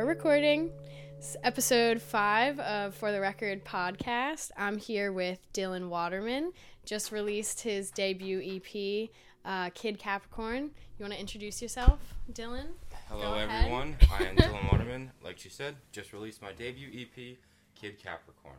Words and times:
we're 0.00 0.06
recording. 0.06 0.70
It's 1.18 1.36
episode 1.44 2.00
five 2.00 2.58
of 2.60 2.94
For 2.94 3.12
the 3.12 3.20
Record 3.20 3.66
podcast. 3.66 4.50
I'm 4.56 4.78
here 4.78 5.12
with 5.12 5.38
Dylan 5.52 5.90
Waterman. 5.90 6.52
Just 6.86 7.12
released 7.12 7.60
his 7.60 7.90
debut 7.90 8.40
EP, 8.40 9.10
uh, 9.44 9.68
Kid 9.74 9.98
Capricorn. 9.98 10.70
You 10.96 11.02
want 11.02 11.12
to 11.12 11.20
introduce 11.20 11.60
yourself, 11.60 12.14
Dylan? 12.32 12.68
Hello, 13.10 13.34
everyone. 13.34 13.94
I 14.18 14.24
am 14.24 14.36
Dylan 14.36 14.72
Waterman. 14.72 15.10
Like 15.22 15.38
she 15.38 15.50
said, 15.50 15.76
just 15.92 16.14
released 16.14 16.40
my 16.40 16.52
debut 16.52 16.88
EP, 16.88 17.36
Kid 17.74 18.02
Capricorn. 18.02 18.56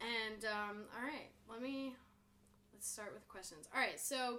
And 0.00 0.46
um, 0.46 0.84
all 0.96 1.04
right, 1.04 1.28
let 1.50 1.60
me 1.60 1.94
let's 2.72 2.90
start 2.90 3.12
with 3.12 3.28
questions. 3.28 3.68
All 3.74 3.80
right, 3.80 4.00
so 4.00 4.38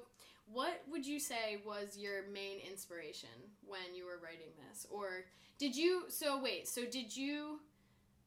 what 0.52 0.82
would 0.90 1.06
you 1.06 1.20
say 1.20 1.62
was 1.66 1.98
your 1.98 2.28
main 2.32 2.60
inspiration 2.70 3.30
when 3.66 3.96
you 3.96 4.06
were 4.06 4.20
writing 4.24 4.52
this, 4.70 4.86
or 4.90 5.26
did 5.58 5.76
you? 5.76 6.04
So 6.10 6.42
wait, 6.42 6.68
so 6.68 6.86
did 6.86 7.16
you 7.16 7.60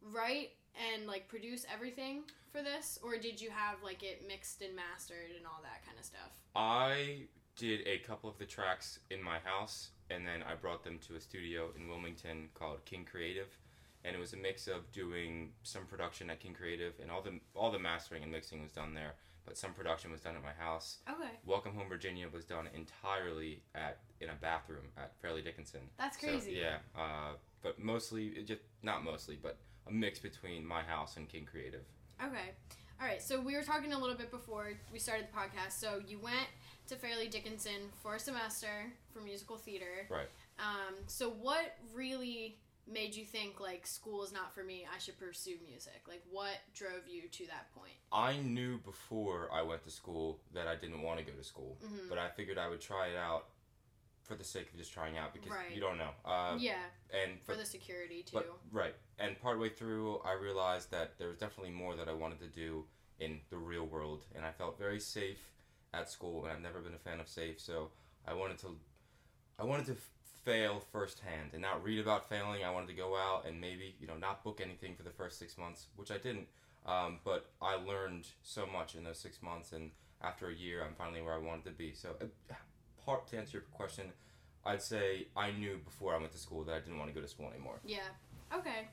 write 0.03 0.51
and 0.93 1.07
like 1.07 1.29
produce 1.29 1.65
everything 1.73 2.23
for 2.51 2.63
this, 2.63 2.99
or 3.03 3.19
did 3.19 3.41
you 3.41 3.51
have 3.51 3.83
like 3.83 4.03
it 4.03 4.27
mixed 4.27 4.63
and 4.63 4.75
mastered 4.75 5.31
and 5.37 5.47
all 5.47 5.61
that 5.63 5.85
kind 5.85 5.99
of 5.99 6.05
stuff? 6.05 6.33
I 6.55 7.27
did 7.57 7.87
a 7.87 7.99
couple 7.99 8.29
of 8.29 8.39
the 8.39 8.45
tracks 8.45 8.99
in 9.11 9.23
my 9.23 9.39
house, 9.39 9.91
and 10.11 10.27
then 10.27 10.43
I 10.43 10.55
brought 10.55 10.85
them 10.85 10.99
to 11.09 11.17
a 11.17 11.21
studio 11.21 11.71
in 11.77 11.89
Wilmington 11.89 12.49
called 12.55 12.85
King 12.85 13.07
Creative, 13.11 13.49
and 14.05 14.15
it 14.15 14.19
was 14.19 14.33
a 14.33 14.37
mix 14.37 14.69
of 14.69 14.91
doing 14.93 15.53
some 15.63 15.87
production 15.87 16.31
at 16.31 16.41
King 16.41 16.55
Creative, 16.55 16.93
and 17.01 17.11
all 17.11 17.23
the 17.23 17.41
all 17.55 17.71
the 17.71 17.79
mastering 17.79 18.23
and 18.23 18.33
mixing 18.33 18.63
was 18.63 18.73
done 18.73 18.95
there, 18.95 19.15
but 19.47 19.57
some 19.57 19.73
production 19.73 20.11
was 20.11 20.21
done 20.21 20.35
at 20.37 20.43
my 20.43 20.53
house. 20.59 20.99
Okay, 21.09 21.31
Welcome 21.45 21.75
Home 21.75 21.89
Virginia 21.89 22.27
was 22.33 22.45
done 22.45 22.69
entirely 22.75 23.63
at 23.75 23.99
in 24.21 24.29
a 24.31 24.35
bathroom 24.41 24.87
at 24.99 25.13
Fairleigh 25.23 25.43
Dickinson. 25.43 25.81
that's 25.99 26.21
So, 26.21 26.27
crazy. 26.29 26.53
yeah, 26.61 26.79
uh, 26.97 27.33
but 27.63 27.79
mostly, 27.79 28.29
it 28.29 28.47
just 28.47 28.63
not 28.83 29.05
mostly, 29.05 29.39
but 29.41 29.59
a 29.89 29.93
mix 29.93 30.19
between 30.19 30.67
my 30.67 30.83
house 30.83 31.17
and 31.17 31.29
King 31.29 31.47
Creative. 31.51 31.83
Okay. 32.23 32.51
All 33.01 33.07
right. 33.07 33.21
So 33.23 33.41
we 33.41 33.55
were 33.55 33.63
talking 33.63 33.93
a 33.93 33.99
little 33.99 34.17
bit 34.17 34.31
before 34.31 34.73
we 34.93 34.99
started 34.99 35.27
the 35.31 35.37
podcast. 35.39 35.73
So 35.79 36.01
you 36.09 36.19
went 36.19 36.47
to 36.89 36.97
Fairleigh 36.97 37.29
Dickinson 37.29 37.91
for 38.03 38.15
a 38.15 38.19
semester 38.19 38.91
for 39.13 39.21
musical 39.21 39.57
theater. 39.59 40.07
Right. 40.09 40.29
Um, 40.59 40.95
so 41.07 41.29
what 41.31 41.77
really 41.95 42.57
made 42.87 43.15
you 43.15 43.25
think 43.25 43.59
like 43.61 43.87
school 43.87 44.23
is 44.23 44.33
not 44.33 44.55
for 44.55 44.63
me? 44.63 44.87
I 44.95 44.99
should 44.99 45.19
pursue 45.19 45.57
music. 45.67 46.03
Like 46.09 46.23
what 46.31 46.57
drove 46.75 47.09
you 47.09 47.29
to 47.29 47.47
that 47.47 47.73
point? 47.75 47.95
I 48.13 48.37
knew 48.37 48.79
before 48.79 49.49
I 49.53 49.63
went 49.63 49.83
to 49.85 49.91
school 49.91 50.41
that 50.55 50.67
I 50.69 50.77
didn't 50.77 51.03
want 51.03 51.19
to 51.19 51.25
go 51.25 51.33
to 51.33 51.45
school, 51.45 51.79
Mhm. 51.83 52.09
but 52.09 52.19
I 52.19 52.29
figured 52.31 52.59
I 52.59 52.69
would 52.69 52.81
try 52.81 53.09
it 53.09 53.17
out 53.17 53.49
for 54.23 54.35
the 54.35 54.45
sake 54.45 54.71
of 54.73 54.77
just 54.77 54.93
trying 54.93 55.17
out 55.17 55.33
because 55.33 55.51
Right. 55.51 55.71
you 55.73 55.81
don't 55.81 55.99
know. 55.99 56.13
Uh, 56.25 56.57
yeah, 56.59 56.91
and 57.11 57.41
for 57.43 57.53
but, 57.53 57.59
the 57.59 57.65
security 57.67 58.23
too. 58.25 58.35
but 58.37 58.59
right, 58.73 58.95
and 59.19 59.39
partway 59.41 59.69
through, 59.69 60.19
I 60.21 60.33
realized 60.33 60.91
that 60.91 61.17
there 61.19 61.29
was 61.29 61.39
definitely 61.39 61.71
more 61.73 61.95
that 61.97 62.09
I 62.09 62.13
wanted 62.13 62.41
to 62.41 62.49
do 62.49 62.89
in 63.21 63.41
the 63.51 63.57
real 63.59 63.85
world, 63.87 64.27
and 64.35 64.45
I 64.45 64.51
felt 64.53 64.79
very 64.79 64.99
safe 65.01 65.53
at 65.93 66.11
school, 66.11 66.45
and 66.45 66.53
I've 66.53 66.61
never 66.61 66.81
been 66.81 66.95
a 66.95 66.99
fan 66.99 67.21
of 67.21 67.29
safe, 67.29 67.61
so 67.61 67.93
I 68.27 68.35
wanted 68.35 68.59
to, 68.59 68.79
I 69.59 69.65
wanted 69.65 69.87
to 69.87 69.97
fail 70.47 70.81
firsthand 70.93 71.51
and 71.53 71.61
not 71.61 71.83
read 71.85 71.99
about 71.99 72.29
failing. 72.31 72.65
I 72.65 72.71
wanted 72.71 72.87
to 72.87 72.95
go 72.95 73.17
out 73.17 73.45
and 73.47 73.61
maybe 73.61 73.97
you 74.01 74.07
know 74.07 74.17
not 74.17 74.43
book 74.45 74.61
anything 74.65 74.95
for 74.95 75.03
the 75.03 75.11
first 75.11 75.39
six 75.39 75.59
months, 75.59 75.89
which 75.97 76.11
I 76.11 76.17
didn't. 76.17 76.47
Um, 76.87 77.19
but 77.25 77.51
I 77.61 77.75
learned 77.75 78.29
so 78.43 78.65
much 78.65 78.95
in 78.95 79.03
those 79.05 79.19
six 79.19 79.43
months, 79.43 79.73
and 79.73 79.91
after 80.23 80.49
a 80.49 80.55
year, 80.55 80.85
I'm 80.85 80.95
finally 80.95 81.21
where 81.21 81.35
I 81.35 81.39
wanted 81.39 81.65
to 81.65 81.73
be. 81.73 81.93
So, 81.93 82.11
uh, 82.23 82.55
part 83.05 83.27
to 83.29 83.39
answer 83.39 83.59
your 83.59 83.65
question, 83.73 84.07
I'd 84.65 84.81
say 84.81 85.27
I 85.37 85.51
knew 85.51 85.81
before 85.85 86.15
I 86.15 86.19
went 86.19 86.31
to 86.33 86.39
school 86.39 86.63
that 86.65 86.75
I 86.75 86.79
didn't 86.79 86.99
want 86.99 87.11
to 87.11 87.15
go 87.15 87.21
to 87.21 87.29
school 87.29 87.51
anymore. 87.51 87.81
Yeah. 87.85 88.07
Okay. 88.55 88.87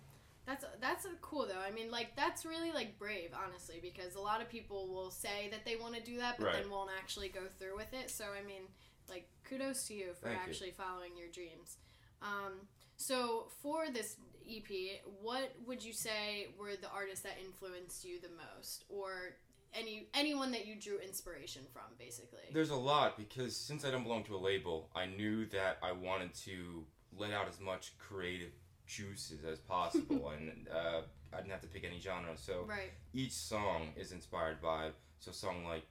That's 0.48 0.66
that's 0.82 1.08
cool 1.22 1.46
though. 1.48 1.62
I 1.66 1.72
mean, 1.72 1.90
like 1.92 2.16
that's 2.16 2.46
really 2.46 2.72
like 2.72 2.98
brave, 2.98 3.30
honestly, 3.46 3.80
because 3.82 4.16
a 4.16 4.20
lot 4.20 4.42
of 4.42 4.50
people 4.50 4.88
will 4.88 5.12
say 5.12 5.48
that 5.52 5.64
they 5.64 5.76
want 5.78 5.94
to 5.96 6.02
do 6.02 6.18
that, 6.18 6.38
but 6.38 6.48
Right. 6.48 6.56
then 6.62 6.70
won't 6.72 6.90
actually 7.00 7.30
go 7.30 7.42
through 7.60 7.78
with 7.78 7.94
it. 7.94 8.10
So 8.10 8.26
I 8.26 8.46
mean, 8.46 8.64
like 9.14 9.28
kudos 9.48 9.88
to 9.88 9.94
you 9.94 10.08
for 10.20 10.28
Thank 10.28 10.40
you. 10.40 10.50
actually 10.50 10.72
following 10.72 11.12
your 11.18 11.28
dreams. 11.28 11.78
Um, 12.22 12.54
so 12.98 13.48
for 13.62 13.90
this 13.92 14.18
EP, 14.50 15.02
what 15.22 15.54
would 15.66 15.84
you 15.84 15.94
say 15.94 16.48
were 16.60 16.76
the 16.82 16.90
artists 16.94 17.24
that 17.24 17.38
influenced 17.44 18.06
you 18.06 18.20
the 18.20 18.30
most, 18.30 18.86
or 18.90 19.36
any 19.74 20.08
anyone 20.14 20.52
that 20.52 20.66
you 20.66 20.76
drew 20.76 20.98
inspiration 21.00 21.64
from, 21.72 21.84
basically? 21.98 22.52
There's 22.52 22.70
a 22.70 22.76
lot 22.76 23.18
because 23.18 23.56
since 23.56 23.86
I 23.86 23.92
don't 23.92 24.04
belong 24.04 24.24
to 24.26 24.36
a 24.36 24.38
label, 24.38 24.90
I 24.96 25.06
knew 25.06 25.46
that 25.48 25.78
I 25.82 25.92
wanted 25.92 26.34
to 26.46 26.86
let 27.18 27.32
out 27.32 27.48
as 27.48 27.60
much 27.60 27.94
creative 27.98 28.52
juices 28.88 29.46
as 29.46 29.60
possible, 29.60 30.32
and 30.38 30.68
uh, 30.74 31.02
I 31.34 31.38
didn't 31.38 31.52
have 31.52 31.62
to 31.62 31.68
pick 31.68 31.84
any 31.84 32.00
genre. 32.00 32.36
So 32.36 32.66
right. 32.68 32.92
each 33.14 33.34
song 33.34 33.90
is 33.96 34.12
inspired 34.12 34.62
by. 34.62 34.90
So 35.20 35.32
a 35.32 35.34
song 35.34 35.64
like 35.64 35.86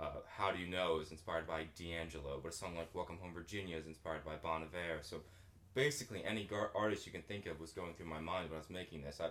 uh, 0.00 0.20
"How 0.36 0.50
Do 0.52 0.58
You 0.58 0.68
Know" 0.68 1.00
is 1.00 1.10
inspired 1.10 1.46
by 1.46 1.66
D'Angelo, 1.76 2.40
but 2.42 2.52
a 2.52 2.56
song 2.56 2.76
like 2.76 2.94
"Welcome 2.94 3.18
Home 3.20 3.32
Virginia" 3.34 3.76
is 3.76 3.86
inspired 3.86 4.24
by 4.24 4.36
Bon 4.36 4.62
Iver. 4.62 5.00
So 5.02 5.20
basically, 5.74 6.24
any 6.24 6.44
gar- 6.44 6.70
artist 6.74 7.06
you 7.06 7.12
can 7.12 7.22
think 7.22 7.46
of 7.46 7.60
was 7.60 7.72
going 7.72 7.94
through 7.94 8.06
my 8.06 8.20
mind 8.20 8.50
when 8.50 8.56
I 8.56 8.60
was 8.60 8.70
making 8.70 9.02
this. 9.02 9.20
I, 9.20 9.30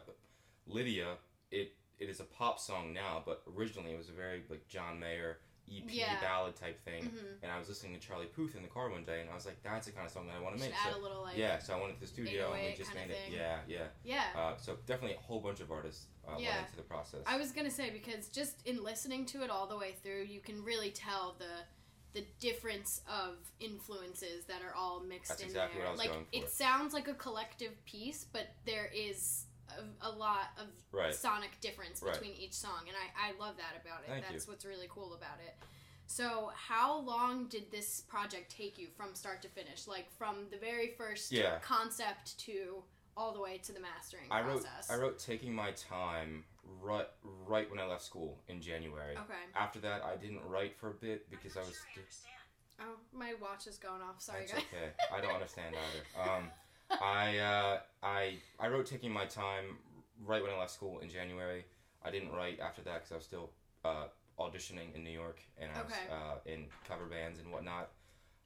Lydia, 0.67 1.15
it 1.51 1.73
it 1.99 2.09
is 2.09 2.19
a 2.19 2.25
pop 2.25 2.59
song 2.59 2.93
now, 2.93 3.23
but 3.25 3.43
originally 3.55 3.91
it 3.91 3.97
was 3.97 4.09
a 4.09 4.13
very 4.13 4.43
like 4.49 4.67
John 4.67 4.99
Mayer 4.99 5.39
EP 5.69 5.83
Yeah. 5.87 6.19
ballad 6.21 6.55
type 6.55 6.79
thing. 6.85 7.03
Mhm. 7.09 7.43
And 7.43 7.51
I 7.51 7.59
was 7.59 7.67
listening 7.67 7.93
to 7.93 7.99
Charlie 7.99 8.27
Puth 8.27 8.55
in 8.55 8.61
the 8.61 8.67
car 8.69 8.89
one 8.89 9.03
day, 9.03 9.21
and 9.21 9.29
I 9.29 9.35
was 9.35 9.45
like, 9.45 9.61
"That's 9.63 9.85
the 9.87 9.91
kind 9.91 10.05
of 10.05 10.11
song 10.11 10.27
that 10.27 10.35
I 10.35 10.39
want 10.39 10.57
to 10.57 10.61
make." 10.63 10.73
add 10.73 10.93
So, 10.93 10.99
a 10.99 11.01
little 11.01 11.21
like 11.21 11.35
yeah, 11.37 11.59
so 11.59 11.77
I 11.77 11.81
went 11.81 11.93
to 11.95 11.99
the 11.99 12.07
studio 12.07 12.53
and 12.53 12.63
we 12.65 12.73
just 12.73 12.93
made 12.93 13.11
it. 13.11 13.29
Yeah, 13.31 13.61
yeah. 13.67 13.87
yeah. 14.03 14.31
Uh, 14.35 14.57
so 14.57 14.77
definitely 14.85 15.17
a 15.17 15.19
whole 15.19 15.39
bunch 15.41 15.59
of 15.59 15.71
artists 15.71 16.05
uh, 16.27 16.35
Yeah. 16.39 16.55
went 16.55 16.67
into 16.67 16.77
the 16.77 16.83
process. 16.83 17.21
I 17.25 17.37
was 17.37 17.51
gonna 17.51 17.71
say 17.71 17.89
because 17.89 18.29
just 18.29 18.65
in 18.65 18.83
listening 18.83 19.25
to 19.27 19.43
it 19.43 19.49
all 19.49 19.67
the 19.67 19.77
way 19.77 19.93
through, 20.03 20.23
you 20.23 20.39
can 20.39 20.63
really 20.63 20.91
tell 20.91 21.33
the 21.33 21.65
the 22.13 22.25
difference 22.39 23.01
of 23.07 23.37
influences 23.59 24.45
that 24.45 24.63
are 24.63 24.73
all 24.73 25.01
mixed 25.01 25.29
That's 25.29 25.41
in 25.41 25.47
exactly 25.49 25.79
there. 25.79 25.91
what 25.91 26.01
I 26.01 26.05
was 26.09 26.17
like 26.17 26.27
it 26.31 26.49
sounds 26.49 26.93
like 26.93 27.07
a 27.07 27.13
collective 27.13 27.83
piece, 27.85 28.23
but 28.23 28.47
there 28.65 28.87
is 28.87 29.45
a, 29.69 30.07
a 30.09 30.11
lot 30.11 30.49
of 30.57 30.67
Right. 30.91 31.13
sonic 31.13 31.59
difference 31.61 32.01
Right. 32.01 32.13
between 32.13 32.33
each 32.35 32.53
song, 32.53 32.87
and 32.87 32.95
I, 32.95 33.29
I 33.29 33.31
love 33.37 33.57
that 33.57 33.79
about 33.81 34.03
it. 34.03 34.07
Thank 34.09 34.25
you. 34.25 34.31
That's 34.31 34.47
what's 34.47 34.65
really 34.65 34.87
cool 34.89 35.13
about 35.13 35.39
it. 35.45 35.55
So, 36.09 36.51
how 36.55 36.99
long 36.99 37.47
did 37.47 37.69
this 37.69 38.01
project 38.07 38.49
take 38.49 38.77
you 38.77 38.87
from 38.95 39.13
start 39.13 39.41
to 39.41 39.49
finish? 39.49 39.87
Like 39.87 40.09
from 40.17 40.47
the 40.51 40.57
very 40.57 40.91
first 40.97 41.31
Yeah. 41.31 41.59
concept 41.59 42.37
to 42.39 42.83
all 43.17 43.33
the 43.33 43.41
way 43.41 43.57
to 43.57 43.73
the 43.73 43.79
mastering 43.79 44.27
I 44.31 44.41
wrote 44.41 44.61
process? 44.61 44.89
I 44.89 44.95
wrote 44.95 45.19
taking 45.19 45.53
my 45.53 45.71
time 45.71 46.45
right 46.81 47.07
right 47.23 47.69
when 47.69 47.79
I 47.79 47.85
left 47.85 48.03
school 48.03 48.39
in 48.47 48.61
January. 48.61 49.17
Okay. 49.17 49.33
After 49.55 49.79
that, 49.79 50.03
I 50.03 50.15
didn't 50.15 50.43
write 50.45 50.77
for 50.77 50.91
a 50.91 50.93
bit 50.93 51.29
because 51.29 51.57
I 51.57 51.61
was. 51.61 51.77
Oh, 52.79 52.95
my 53.11 53.33
watch 53.41 53.65
is 53.65 53.77
going 53.77 54.01
off. 54.03 54.21
Sorry, 54.21 54.41
That's 54.41 54.53
guys. 54.53 54.63
okay. 54.71 54.91
I 55.11 55.19
don't 55.19 55.33
understand 55.33 55.75
either. 55.75 56.29
Um, 56.29 56.51
I 56.89 57.37
uh, 57.37 57.79
I 58.03 58.35
I 58.59 58.67
wrote 58.67 58.85
taking 58.85 59.11
my 59.11 59.25
time 59.25 59.77
right 60.25 60.41
when 60.41 60.51
I 60.51 60.57
left 60.57 60.71
school 60.71 60.99
in 60.99 61.09
January. 61.09 61.65
I 62.03 62.11
didn't 62.11 62.31
write 62.31 62.59
after 62.59 62.81
that 62.83 62.95
because 62.95 63.11
I 63.11 63.15
was 63.15 63.25
still 63.25 63.49
uh, 63.83 64.05
auditioning 64.39 64.95
in 64.95 65.03
New 65.03 65.11
York 65.11 65.39
and 65.57 65.69
I 65.75 65.81
was 65.83 65.91
Okay. 65.91 66.11
uh, 66.11 66.35
in 66.51 66.65
cover 66.87 67.05
bands 67.05 67.39
and 67.39 67.51
whatnot. 67.51 67.89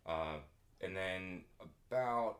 Uh, 0.05 0.37
and 0.81 0.95
then 0.95 1.43
about 1.89 2.39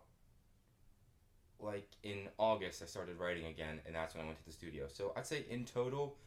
like 1.60 1.90
in 2.04 2.28
August, 2.40 2.82
I 2.82 2.86
started 2.88 3.18
writing 3.20 3.46
again, 3.46 3.80
and 3.86 3.94
that's 3.94 4.16
when 4.16 4.24
I 4.24 4.28
went 4.28 4.40
to 4.40 4.46
the 4.46 4.52
studio. 4.52 4.88
So 4.92 5.14
I'd 5.16 5.28
say 5.28 5.46
in 5.50 5.64
total, 5.66 6.18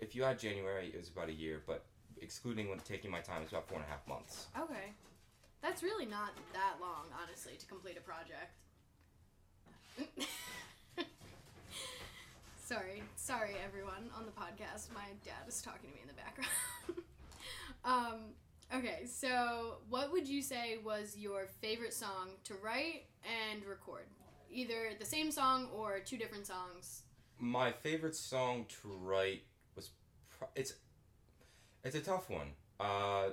if 0.00 0.16
you 0.16 0.24
add 0.24 0.38
January, 0.40 0.88
it 0.92 0.98
was 0.98 1.08
about 1.10 1.28
a 1.28 1.32
year, 1.32 1.62
but 1.64 1.84
excluding 2.20 2.68
when 2.68 2.80
taking 2.80 3.10
my 3.10 3.20
time, 3.20 3.42
it's 3.42 3.52
about 3.52 3.68
four 3.68 3.78
and 3.78 3.86
a 3.86 3.88
half 3.88 4.04
months. 4.08 4.48
Okay. 4.58 4.90
That's 5.62 5.82
really 5.84 6.06
not 6.06 6.30
that 6.54 6.74
long, 6.80 7.06
honestly, 7.22 7.52
to 7.56 7.66
complete 7.66 7.96
a 7.96 8.00
project. 8.00 8.50
sorry. 12.64 13.02
Sorry, 13.16 13.54
everyone 13.64 14.10
on 14.16 14.24
the 14.26 14.32
podcast. 14.58 14.92
My 14.92 15.00
dad 15.24 15.46
is 15.48 15.62
talking 15.62 15.90
to 15.90 15.96
me 15.96 16.02
in 16.02 16.08
the 16.08 16.14
background. 16.14 16.50
um, 17.84 18.18
okay, 18.74 19.06
so 19.06 19.78
what 19.88 20.12
would 20.12 20.28
you 20.28 20.42
say 20.42 20.78
was 20.84 21.16
your 21.16 21.46
favorite 21.60 21.94
song 21.94 22.30
to 22.44 22.54
write 22.62 23.04
and 23.24 23.64
record? 23.64 24.06
Either 24.50 24.90
the 24.98 25.04
same 25.04 25.30
song 25.30 25.68
or 25.74 26.00
two 26.00 26.16
different 26.16 26.46
songs. 26.46 27.02
My 27.38 27.70
favorite 27.70 28.16
song 28.16 28.66
to 28.82 28.88
write 28.88 29.42
was 29.76 29.90
pro- 30.30 30.48
it's 30.56 30.74
it's 31.84 31.94
a 31.94 32.00
tough 32.00 32.28
one. 32.28 32.48
Uh, 32.80 33.30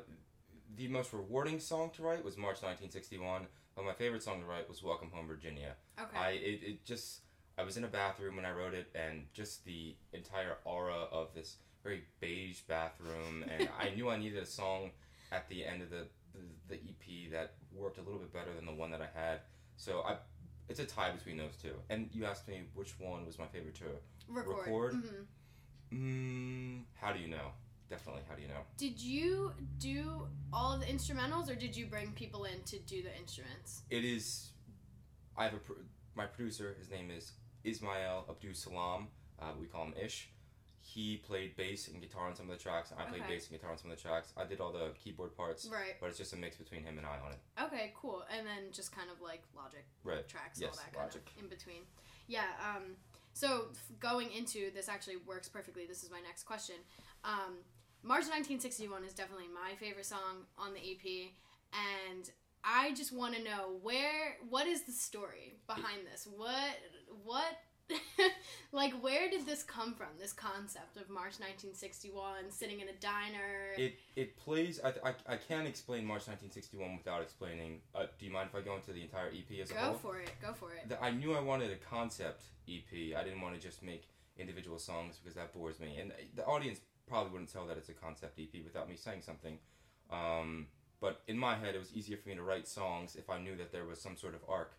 the 0.75 0.87
most 0.87 1.13
rewarding 1.13 1.59
song 1.59 1.89
to 1.95 2.03
write 2.03 2.23
was 2.23 2.37
March 2.37 2.61
1961, 2.61 3.47
but 3.75 3.85
my 3.85 3.93
favorite 3.93 4.21
song 4.21 4.41
to 4.41 4.45
write 4.45 4.67
was 4.67 4.83
Welcome 4.83 5.09
Home 5.13 5.27
Virginia. 5.27 5.75
Okay. 5.99 6.17
I 6.17 6.29
it, 6.31 6.59
it 6.63 6.85
just 6.85 7.21
I 7.57 7.63
was 7.63 7.77
in 7.77 7.83
a 7.83 7.87
bathroom 7.87 8.35
when 8.35 8.45
I 8.45 8.51
wrote 8.51 8.73
it, 8.73 8.87
and 8.95 9.25
just 9.33 9.65
the 9.65 9.95
entire 10.13 10.57
aura 10.65 11.07
of 11.11 11.33
this 11.33 11.57
very 11.83 12.03
beige 12.19 12.61
bathroom, 12.61 13.45
and 13.49 13.69
I 13.79 13.89
knew 13.95 14.09
I 14.09 14.17
needed 14.17 14.41
a 14.41 14.45
song 14.45 14.91
at 15.31 15.47
the 15.49 15.65
end 15.65 15.81
of 15.81 15.89
the, 15.89 16.07
the 16.67 16.75
EP 16.75 17.31
that 17.31 17.53
worked 17.73 17.97
a 17.97 18.01
little 18.01 18.19
bit 18.19 18.33
better 18.33 18.53
than 18.55 18.65
the 18.65 18.73
one 18.73 18.91
that 18.91 19.01
I 19.01 19.09
had. 19.17 19.39
So 19.77 20.01
I 20.01 20.17
it's 20.67 20.79
a 20.79 20.85
tie 20.85 21.11
between 21.11 21.37
those 21.37 21.55
two. 21.61 21.73
And 21.89 22.09
you 22.11 22.25
asked 22.25 22.47
me 22.47 22.63
which 22.73 22.99
one 22.99 23.25
was 23.25 23.37
my 23.37 23.45
favorite 23.45 23.75
to 23.75 23.85
Record. 24.27 24.57
Record? 24.57 24.93
Mhm. 24.93 25.25
Mm, 25.93 26.83
how 26.95 27.13
do 27.13 27.19
you 27.19 27.27
know? 27.27 27.51
Definitely. 27.89 28.23
How 28.27 28.35
do 28.35 28.41
you 28.41 28.47
know? 28.47 28.61
Did 28.77 28.99
you 28.99 29.53
do 29.77 30.27
all 30.51 30.73
of 30.73 30.79
the 30.79 30.87
instrumentals, 30.87 31.49
or 31.49 31.55
did 31.55 31.75
you 31.77 31.85
bring 31.85 32.11
people 32.13 32.45
in 32.45 32.63
to 32.63 32.79
do 32.79 33.03
the 33.03 33.15
instruments? 33.15 33.83
It 33.91 34.03
is. 34.03 34.49
I 35.37 35.43
have 35.43 35.53
a 35.53 35.59
my 36.15 36.25
producer. 36.25 36.75
His 36.79 36.89
name 36.89 37.11
is 37.11 37.33
Ismail 37.65 38.25
Abdul 38.29 38.53
Salam. 38.53 39.07
Uh, 39.39 39.51
we 39.59 39.65
call 39.67 39.85
him 39.85 39.93
Ish. 40.01 40.29
He 40.79 41.17
played 41.17 41.55
bass 41.57 41.87
and 41.87 41.99
guitar 41.99 42.27
on 42.27 42.35
some 42.35 42.49
of 42.49 42.55
the 42.57 42.61
tracks. 42.63 42.93
I 42.97 43.05
played 43.05 43.21
Okay. 43.23 43.33
bass 43.35 43.49
and 43.49 43.57
guitar 43.57 43.71
on 43.71 43.77
some 43.77 43.89
of 43.89 43.97
the 43.97 44.01
tracks. 44.01 44.33
I 44.37 44.45
did 44.45 44.61
all 44.61 44.71
the 44.71 44.91
keyboard 45.03 45.35
parts, 45.35 45.65
Right. 45.65 45.99
but 45.99 46.09
it's 46.09 46.17
just 46.19 46.33
a 46.33 46.35
mix 46.35 46.57
between 46.57 46.83
him 46.83 46.97
and 46.99 47.07
I 47.07 47.17
on 47.19 47.31
it. 47.31 47.39
Okay. 47.59 47.91
Cool. 47.95 48.23
And 48.29 48.45
then 48.45 48.71
just 48.71 48.91
kind 48.91 49.09
of 49.09 49.19
like 49.19 49.41
Logic 49.55 49.83
Right. 50.03 50.27
tracks, 50.27 50.59
Yes, 50.61 50.77
all 50.77 50.83
that 50.83 50.93
kind 50.93 51.05
Logic. 51.07 51.23
of 51.37 51.43
in 51.43 51.49
between. 51.49 51.87
Yeah. 52.27 52.45
Um. 52.75 52.97
So 53.33 53.67
f- 53.71 53.99
going 53.99 54.31
into 54.31 54.71
this 54.71 54.87
actually 54.87 55.17
works 55.17 55.49
perfectly. 55.49 55.85
This 55.87 56.03
is 56.03 56.09
my 56.11 56.21
next 56.21 56.43
question. 56.43 56.75
Um, 57.23 57.63
March 58.03 58.27
1961 58.27 59.03
is 59.03 59.13
definitely 59.13 59.47
my 59.47 59.75
favorite 59.75 60.05
song 60.05 60.45
on 60.57 60.73
the 60.73 60.79
EP, 60.79 61.33
and 61.73 62.29
I 62.65 62.93
just 62.93 63.13
want 63.13 63.35
to 63.35 63.43
know 63.43 63.77
where 63.81 64.37
what 64.49 64.67
is 64.67 64.83
the 64.83 64.91
story 64.91 65.57
behind 65.67 66.07
this? 66.11 66.27
What 66.35 66.77
what 67.23 67.59
like 68.71 68.93
where 69.03 69.29
did 69.29 69.45
this 69.45 69.61
come 69.61 69.93
from? 69.93 70.07
This 70.19 70.33
concept 70.33 70.97
of 70.97 71.07
March 71.09 71.37
1961 71.39 72.49
sitting 72.49 72.79
in 72.79 72.89
a 72.89 72.93
diner. 72.99 73.73
It 73.77 73.99
it 74.15 74.35
plays. 74.37 74.79
I, 74.83 74.89
I, 75.09 75.13
I 75.27 75.37
can't 75.37 75.67
explain 75.67 76.05
March 76.05 76.27
1961 76.27 76.97
without 76.97 77.21
explaining. 77.21 77.81
Uh, 77.93 78.05
do 78.17 78.25
you 78.25 78.31
mind 78.31 78.49
if 78.51 78.59
I 78.59 78.61
go 78.61 78.75
into 78.75 78.91
the 78.91 79.01
entire 79.01 79.27
EP 79.27 79.59
as 79.61 79.69
a 79.69 79.73
go 79.73 79.79
whole? 79.79 79.93
for 79.95 80.19
it. 80.19 80.31
Go 80.41 80.53
for 80.53 80.71
it. 80.73 80.89
The- 80.89 81.03
I 81.03 81.11
knew 81.11 81.33
I 81.35 81.41
wanted 81.41 81.71
a 81.71 81.77
concept 81.77 82.43
EP. 82.67 83.15
I 83.15 83.23
didn't 83.23 83.41
want 83.41 83.53
to 83.53 83.61
just 83.61 83.83
make 83.83 84.07
individual 84.37 84.79
songs 84.79 85.19
because 85.21 85.35
that 85.35 85.53
bores 85.53 85.79
me, 85.79 85.97
and 85.99 86.11
the 86.35 86.45
audience 86.45 86.79
probably 87.07 87.31
wouldn't 87.31 87.53
tell 87.53 87.67
that 87.67 87.77
it's 87.77 87.89
a 87.89 87.93
concept 87.93 88.39
EP 88.39 88.63
without 88.63 88.89
me 88.89 88.95
saying 88.95 89.21
something. 89.21 89.59
Um, 90.11 90.67
but 91.05 91.21
in 91.27 91.37
my 91.37 91.55
head, 91.55 91.75
it 91.75 91.77
was 91.77 91.93
easier 91.93 92.17
for 92.17 92.29
me 92.29 92.33
to 92.33 92.41
write 92.41 92.67
songs 92.67 93.15
if 93.15 93.29
I 93.29 93.37
knew 93.37 93.55
that 93.57 93.71
there 93.71 93.85
was 93.85 94.01
some 94.01 94.17
sort 94.17 94.33
of 94.33 94.39
arc. 94.49 94.73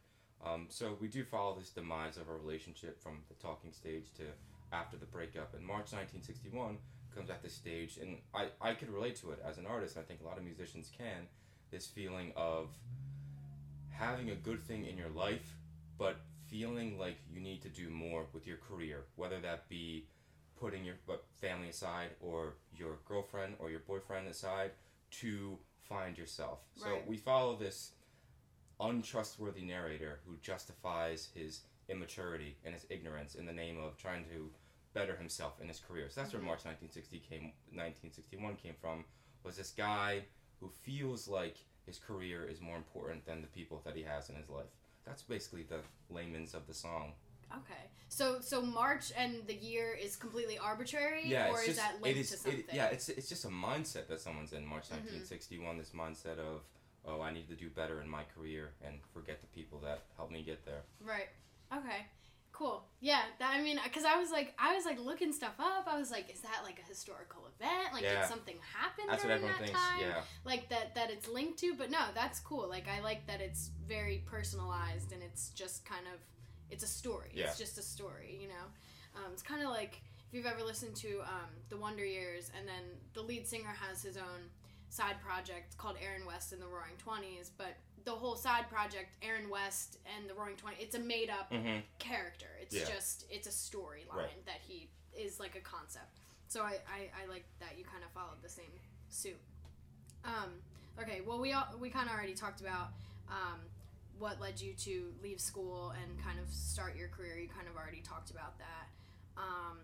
Um, 0.45 0.67
so 0.69 0.97
we 1.01 1.07
do 1.07 1.23
follow 1.23 1.55
this 1.57 1.71
demise 1.71 2.17
of 2.17 2.29
our 2.29 2.37
relationship 2.37 3.01
from 3.01 3.19
the 3.29 3.35
talking 3.35 3.73
stage 3.73 4.13
to 4.17 4.25
after 4.73 4.97
the 4.97 5.07
breakup. 5.07 5.55
And 5.55 5.65
March 5.65 5.93
1961 5.93 6.79
comes 7.15 7.31
at 7.31 7.45
this 7.45 7.53
stage, 7.53 7.99
and 8.03 8.17
I, 8.35 8.47
I 8.61 8.75
could 8.75 8.91
relate 8.91 9.15
to 9.21 9.31
it 9.31 9.39
as 9.49 9.59
an 9.59 9.67
artist. 9.67 9.97
I 9.97 10.03
think 10.03 10.21
a 10.21 10.27
lot 10.27 10.37
of 10.37 10.43
musicians 10.43 10.91
can. 10.99 11.29
This 11.71 11.87
feeling 11.87 12.33
of 12.35 12.71
having 13.91 14.31
a 14.31 14.35
good 14.35 14.65
thing 14.65 14.85
in 14.85 14.99
your 14.99 15.11
life, 15.11 15.55
but 15.97 16.17
feeling 16.49 16.99
like 16.99 17.19
you 17.33 17.41
need 17.41 17.63
to 17.63 17.69
do 17.69 17.89
more 17.89 18.27
with 18.33 18.49
your 18.49 18.57
career, 18.57 19.05
whether 19.15 19.39
that 19.43 19.69
be 19.69 20.09
putting 20.59 20.85
your 20.85 20.97
family 21.41 21.69
aside 21.69 22.09
or 22.21 22.55
your 22.77 22.99
girlfriend 23.07 23.55
or 23.61 23.71
your 23.71 23.85
boyfriend 23.87 24.27
aside 24.27 24.73
to 25.13 25.57
find 25.89 26.19
yourself. 26.19 26.61
So 26.77 26.93
Right. 26.95 27.07
we 27.07 27.17
follow 27.17 27.57
this 27.57 27.93
untrustworthy 28.81 29.63
narrator 29.63 30.21
who 30.27 30.37
justifies 30.39 31.27
his 31.35 31.63
immaturity 31.89 32.57
and 32.65 32.75
his 32.75 32.87
ignorance 32.91 33.35
in 33.35 33.47
the 33.47 33.53
name 33.53 33.79
of 33.79 33.97
trying 33.97 34.25
to 34.29 34.53
better 34.93 35.17
himself 35.17 35.61
in 35.61 35.69
his 35.69 35.79
career. 35.81 36.09
So 36.11 36.21
that's 36.21 36.31
Mhm. 36.33 36.35
where 36.39 36.43
March 36.43 36.65
1960 36.65 37.21
came 37.21 37.53
1961 37.71 38.57
came 38.57 38.75
from 38.75 39.05
was 39.43 39.57
this 39.57 39.71
guy 39.73 40.27
who 40.61 40.69
feels 40.69 41.29
like 41.29 41.59
his 41.85 41.99
career 41.99 42.45
is 42.47 42.61
more 42.61 42.77
important 42.77 43.25
than 43.27 43.43
the 43.43 43.49
people 43.49 43.81
that 43.83 43.95
he 43.95 44.03
has 44.03 44.29
in 44.29 44.37
his 44.37 44.49
life. 44.49 44.71
That's 45.05 45.23
basically 45.23 45.63
the 45.63 45.85
layman's 46.09 46.55
of 46.55 46.67
the 46.67 46.75
song. 46.75 47.15
Okay. 47.53 47.75
So 48.09 48.41
so 48.41 48.63
March 48.63 49.13
and 49.17 49.47
the 49.47 49.55
year 49.55 49.93
is 49.95 50.17
completely 50.17 50.59
arbitrary, 50.59 51.23
Yeah, 51.27 51.51
or 51.51 51.61
is 51.61 51.67
just 51.67 51.79
that 51.79 51.97
it 51.97 52.03
linked 52.03 52.21
is 52.21 52.31
to 52.31 52.37
something? 52.37 52.61
it, 52.61 52.67
yeah, 52.73 52.87
it's 52.87 53.09
it's 53.09 53.29
just 53.29 53.45
a 53.45 53.49
mindset 53.49 54.09
that 54.09 54.21
someone's 54.21 54.53
in 54.53 54.65
March 54.65 54.85
Mhm. 54.89 55.03
1961 55.03 55.79
this 55.79 55.91
mindset 55.91 56.39
of 56.39 56.63
oh, 57.09 57.21
I 57.21 57.33
need 57.33 57.49
to 57.49 57.55
do 57.55 57.71
better 57.71 58.01
in 58.03 58.09
my 58.09 58.25
career 58.35 58.73
and 58.85 58.99
forget 59.15 59.41
the 59.41 59.47
people 59.49 59.79
that 59.81 60.03
helped 60.17 60.33
me 60.33 60.43
get 60.43 60.65
there. 60.65 60.83
Right. 61.01 61.29
Okay. 61.73 62.07
Cool. 62.53 62.83
Yeah. 63.01 63.23
That, 63.39 63.55
I 63.55 63.63
mean, 63.63 63.79
because 63.85 64.05
I 64.05 64.17
was 64.19 64.33
like, 64.33 64.55
I 64.59 64.75
was 64.75 64.85
like 64.85 64.99
looking 64.99 65.33
stuff 65.33 65.55
up. 65.61 65.87
I 65.87 65.97
was 65.99 66.11
like, 66.11 66.29
is 66.33 66.41
that 66.41 66.63
like 66.65 66.81
a 66.81 66.89
historical 66.89 67.47
event? 67.47 67.93
Like, 67.93 68.03
Yeah. 68.03 68.23
did 68.23 68.29
something 68.29 68.57
happen 68.75 69.05
That's 69.09 69.23
what 69.23 69.29
during 69.29 69.45
everyone 69.45 69.59
that 69.61 69.67
thinks. 69.67 69.81
time? 69.81 70.01
Yeah. 70.01 70.23
Like 70.45 70.69
that 70.71 70.95
that 70.97 71.11
it's 71.13 71.29
linked 71.29 71.59
to. 71.61 71.75
But 71.77 71.91
no, 71.93 72.01
that's 72.15 72.41
cool. 72.41 72.67
Like 72.69 72.89
I 72.89 73.01
like 73.03 73.25
that 73.29 73.41
it's 73.41 73.71
very 73.87 74.25
personalized 74.27 75.13
and 75.13 75.23
it's 75.23 75.51
just 75.51 75.85
kind 75.85 76.07
of 76.13 76.19
it's 76.71 76.85
a 76.85 76.89
story. 76.89 77.31
Yeah. 77.35 77.45
It's 77.47 77.59
just 77.59 77.79
a 77.79 77.83
story. 77.83 78.39
You 78.41 78.49
know. 78.49 78.65
Um, 79.17 79.33
it's 79.33 79.43
kind 79.43 79.63
of 79.63 79.71
like 79.71 80.03
if 80.29 80.35
you've 80.35 80.47
ever 80.47 80.63
listened 80.63 80.95
to 80.97 81.21
um, 81.23 81.49
the 81.71 81.77
Wonder 81.77 82.05
Years, 82.05 82.51
and 82.59 82.67
then 82.69 82.83
the 83.15 83.23
lead 83.23 83.47
singer 83.47 83.75
has 83.89 84.03
his 84.03 84.17
own 84.17 84.51
side 84.91 85.17
project 85.25 85.77
called 85.79 85.97
Aaron 86.05 86.27
West 86.27 86.53
and 86.53 86.61
the 86.61 86.67
Roaring 86.67 86.97
Twenties, 86.99 87.51
but 87.57 87.75
the 88.05 88.13
whole 88.13 88.37
side 88.37 88.69
project, 88.71 89.09
Aaron 89.23 89.49
West 89.51 89.99
and 90.17 90.29
the 90.31 90.35
Roaring 90.35 90.57
Twenties, 90.57 90.81
it's 90.85 90.95
a 90.95 90.99
made 91.01 91.29
up 91.31 91.51
hmm 91.53 91.79
character. 91.99 92.47
It's 92.61 92.75
Yeah. 92.75 92.85
just 92.95 93.25
it's 93.31 93.47
a 93.49 93.51
storyline 93.51 94.15
Right. 94.17 94.47
that 94.47 94.61
he 94.67 94.89
is 95.17 95.41
like 95.41 95.57
a 95.57 95.61
concept. 95.61 96.19
So 96.49 96.63
I, 96.63 96.79
I, 96.87 97.11
I 97.25 97.27
like 97.29 97.45
that 97.59 97.77
you 97.79 97.85
kind 97.85 98.05
of 98.05 98.11
followed 98.13 98.41
the 98.43 98.49
same 98.49 98.71
suit. 99.09 99.39
Um, 100.25 100.51
okay, 101.01 101.21
well 101.27 101.39
we 101.41 101.53
all, 101.53 101.67
we 101.81 101.91
kind 101.91 102.09
of 102.09 102.15
already 102.15 102.35
talked 102.35 102.61
about 102.61 102.89
um, 103.29 103.61
what 104.19 104.41
led 104.41 104.61
you 104.61 104.73
to 104.75 105.13
leave 105.23 105.41
school 105.41 105.93
and 106.03 106.23
kind 106.25 106.39
of 106.39 106.53
start 106.53 106.97
your 106.97 107.09
career. 107.09 107.39
You 107.39 107.49
kind 107.49 107.69
of 107.69 107.77
already 107.77 108.01
talked 108.01 108.31
about 108.31 108.59
that. 108.59 108.89
Um, 109.37 109.79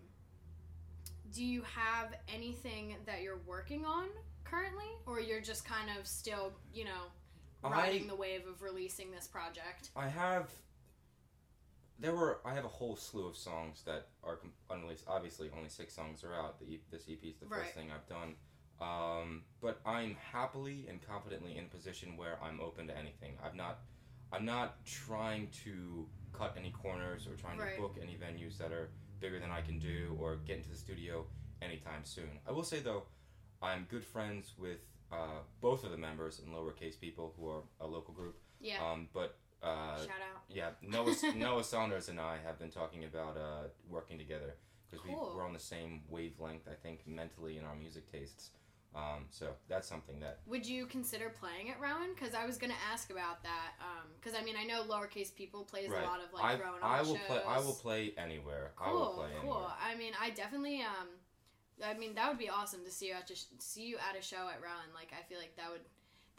do 1.31 1.43
you 1.43 1.61
have 1.63 2.13
anything 2.33 2.95
that 3.05 3.21
you're 3.21 3.39
working 3.45 3.85
on 3.85 4.07
currently, 4.43 4.85
or 5.05 5.19
you're 5.19 5.41
just 5.41 5.65
kind 5.65 5.89
of 5.99 6.07
still, 6.07 6.51
you 6.73 6.85
know, 6.85 7.69
riding 7.69 8.05
I 8.05 8.07
the 8.07 8.15
wave 8.15 8.47
of 8.47 8.61
releasing 8.61 9.11
this 9.11 9.27
project? 9.27 9.89
I 9.95 10.07
have 10.07 10.49
there 11.99 12.15
were 12.15 12.39
I 12.43 12.53
have 12.53 12.65
a 12.65 12.69
whole 12.69 12.95
slew 12.95 13.27
of 13.27 13.35
songs 13.37 13.83
that 13.85 14.07
are 14.23 14.39
unreleased. 14.69 15.05
Obviously, 15.07 15.49
only 15.55 15.69
six 15.69 15.93
songs 15.93 16.23
are 16.23 16.33
out. 16.33 16.59
The 16.59 16.79
this 16.91 17.03
EP 17.09 17.23
is 17.23 17.37
the 17.37 17.45
Right. 17.47 17.61
first 17.61 17.75
thing 17.75 17.91
I've 17.91 18.07
done. 18.07 18.35
Um, 18.81 19.43
but 19.61 19.79
I'm 19.85 20.15
happily 20.15 20.87
and 20.89 21.01
confidently 21.01 21.57
in 21.57 21.65
a 21.65 21.67
position 21.67 22.17
where 22.17 22.37
I'm 22.43 22.59
open 22.59 22.87
to 22.87 22.97
anything. 22.97 23.37
I've 23.41 23.55
not 23.55 23.79
I'm 24.33 24.45
not 24.45 24.83
trying 24.85 25.47
to 25.63 26.07
cut 26.33 26.55
any 26.57 26.71
corners 26.71 27.27
or 27.27 27.35
trying 27.35 27.57
Right. 27.59 27.75
to 27.75 27.81
book 27.81 27.97
any 28.01 28.15
venues 28.17 28.57
that 28.57 28.71
are 28.71 28.89
bigger 29.19 29.39
than 29.39 29.51
I 29.51 29.61
can 29.61 29.77
do 29.79 30.17
or 30.19 30.37
get 30.37 30.57
into 30.57 30.69
the 30.69 30.75
studio 30.75 31.25
anytime 31.61 32.03
soon. 32.03 32.39
I 32.47 32.51
will 32.51 32.63
say 32.63 32.79
though, 32.79 33.03
I'm 33.61 33.85
good 33.89 34.03
friends 34.03 34.53
with 34.57 34.79
uh, 35.11 35.41
both 35.61 35.83
of 35.83 35.91
the 35.91 35.97
members 35.97 36.39
and 36.39 36.53
lowercase 36.53 36.99
people 36.99 37.33
who 37.37 37.47
are 37.49 37.61
a 37.79 37.85
local 37.87 38.13
group. 38.13 38.35
Yeah. 38.59 38.83
Um, 38.83 39.07
but 39.13 39.37
uh, 39.61 39.97
Shout 39.97 40.09
out. 40.09 40.41
yeah, 40.49 40.71
Noah 40.81 41.13
Noah 41.35 41.63
Saunders 41.63 42.09
and 42.09 42.19
I 42.19 42.37
have 42.43 42.57
been 42.59 42.71
talking 42.71 43.05
about 43.05 43.37
uh, 43.37 43.67
working 43.89 44.17
together 44.17 44.55
because 44.89 45.05
Cool. 45.07 45.29
we 45.31 45.35
we're 45.37 45.45
on 45.45 45.53
the 45.53 45.59
same 45.59 46.01
wavelength. 46.09 46.67
I 46.67 46.73
think 46.73 47.07
mentally 47.07 47.57
in 47.57 47.63
our 47.65 47.75
music 47.75 48.11
tastes. 48.11 48.49
Um, 48.95 49.25
so 49.31 49.47
that's 49.67 49.87
something 49.87 50.19
that 50.19 50.39
Would 50.45 50.67
you 50.67 50.85
consider 50.85 51.29
playing 51.29 51.71
at 51.71 51.79
Rowan? 51.79 52.13
Because 52.13 52.35
I 52.35 52.45
was 52.45 52.57
gonna 52.57 52.75
ask 52.91 53.09
about 53.09 53.41
that. 53.43 53.73
Because 54.19 54.37
I 54.39 54.43
mean, 54.43 54.55
I 54.59 54.63
know 54.63 54.83
lowercase 54.83 55.33
people 55.33 55.63
plays 55.63 55.89
right. 55.89 56.03
a 56.03 56.05
lot 56.05 56.19
of 56.19 56.31
like 56.33 56.59
I, 56.59 56.63
Rowan 56.63 56.79
I 56.83 57.01
will 57.01 57.15
shows. 57.15 57.25
play. 57.27 57.41
I 57.47 57.59
will 57.59 57.73
play 57.73 58.13
anywhere. 58.17 58.71
Cool, 58.75 58.87
I 58.87 58.91
will 58.93 59.13
play 59.13 59.29
cool. 59.41 59.53
anywhere. 59.53 59.71
I 59.83 59.95
mean, 59.95 60.13
I 60.21 60.29
definitely 60.29 60.81
um, 60.81 61.07
I 61.83 61.93
mean 61.95 62.13
that 62.15 62.29
would 62.29 62.37
be 62.37 62.49
awesome 62.49 62.83
to 62.85 62.91
see 62.91 63.07
you 63.07 63.13
at 63.13 63.27
just 63.27 63.61
see 63.61 63.83
you 63.83 63.97
at 63.97 64.17
a 64.17 64.21
show 64.21 64.47
at 64.49 64.61
Rowan. 64.61 64.93
Like 64.93 65.11
I 65.17 65.23
feel 65.23 65.39
like 65.39 65.55
that 65.57 65.71
would, 65.71 65.81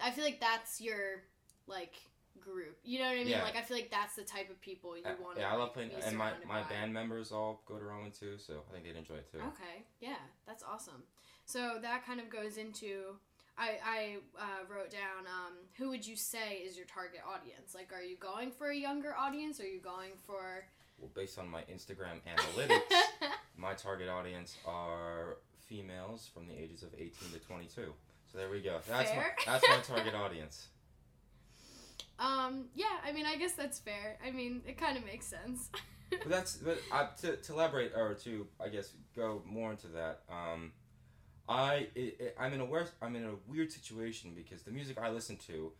I 0.00 0.10
feel 0.10 0.24
like 0.24 0.40
that's 0.40 0.80
your 0.80 1.22
like 1.66 1.94
group. 2.40 2.78
You 2.84 2.98
know 3.00 3.06
what 3.06 3.14
I 3.14 3.18
mean? 3.18 3.28
Yeah. 3.28 3.42
Like 3.42 3.56
I 3.56 3.62
feel 3.62 3.76
like 3.76 3.90
that's 3.90 4.14
the 4.14 4.22
type 4.22 4.50
of 4.50 4.60
people 4.60 4.96
you 4.96 5.04
want. 5.20 5.38
yeah, 5.38 5.52
I 5.52 5.56
love 5.56 5.72
playing, 5.72 5.90
and 6.04 6.16
my, 6.16 6.32
my 6.46 6.62
by. 6.62 6.68
band 6.68 6.92
members 6.92 7.32
all 7.32 7.62
go 7.66 7.78
to 7.78 7.84
Rowan 7.84 8.10
too, 8.10 8.36
so 8.38 8.62
I 8.68 8.72
think 8.72 8.84
they'd 8.84 8.96
enjoy 8.96 9.14
it 9.14 9.30
too. 9.30 9.38
Okay, 9.38 9.84
yeah, 10.00 10.22
that's 10.46 10.62
awesome. 10.62 11.02
So 11.46 11.78
that 11.82 12.06
kind 12.06 12.20
of 12.20 12.30
goes 12.30 12.56
into 12.56 13.16
I 13.56 13.78
I 13.84 14.16
uh, 14.38 14.64
wrote 14.68 14.90
down 14.90 15.26
um, 15.26 15.54
who 15.78 15.90
would 15.90 16.06
you 16.06 16.16
say 16.16 16.56
is 16.56 16.76
your 16.76 16.86
target 16.86 17.20
audience? 17.26 17.74
Like, 17.74 17.92
are 17.92 18.02
you 18.02 18.16
going 18.16 18.50
for 18.50 18.68
a 18.70 18.76
younger 18.76 19.14
audience? 19.16 19.60
Are 19.60 19.66
you 19.66 19.80
going 19.80 20.10
for 20.26 20.64
Well, 20.98 21.10
based 21.14 21.38
on 21.38 21.48
my 21.48 21.62
Instagram 21.62 22.20
analytics, 22.28 22.80
my 23.56 23.74
target 23.74 24.08
audience 24.08 24.56
are 24.66 25.38
females 25.60 26.28
from 26.32 26.46
the 26.46 26.54
ages 26.60 26.82
of 26.82 26.90
18 26.94 27.12
to 27.32 27.38
22. 27.38 27.92
So 28.30 28.38
there 28.38 28.50
we 28.50 28.60
go. 28.60 28.78
That's 28.88 29.10
my, 29.14 29.24
that's 29.46 29.68
my 29.68 29.78
target 29.96 30.14
audience. 30.24 30.68
um 32.18 32.66
yeah? 32.74 32.86
I 33.06 33.12
mean, 33.12 33.26
I 33.26 33.36
guess 33.36 33.52
that's 33.52 33.78
fair. 33.78 34.18
I 34.26 34.30
mean, 34.32 34.62
it 34.66 34.78
kind 34.78 34.96
of 34.96 35.04
makes 35.04 35.26
sense. 35.26 35.70
but 36.10 36.28
that's 36.28 36.56
but 36.56 36.78
uh, 36.90 37.06
to, 37.20 37.36
to 37.36 37.52
elaborate 37.52 37.92
or 37.94 38.14
to 38.24 38.46
I 38.60 38.68
guess 38.68 38.94
go 39.14 39.42
more 39.46 39.70
into 39.70 39.86
that. 39.88 40.22
Um, 40.28 40.72
I 41.48 41.88
it, 41.94 42.16
it, 42.20 42.36
I'm 42.38 42.52
in 42.52 42.60
a 42.60 42.64
weird 42.64 42.90
I'm 43.02 43.16
in 43.16 43.24
a 43.24 43.34
weird 43.46 43.70
situation 43.72 44.32
because 44.34 44.62
the 44.62 44.70
music 44.70 44.98
I 44.98 45.10
listen 45.10 45.36
to, 45.48 45.72